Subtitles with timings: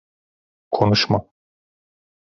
[0.71, 1.25] Konuşma.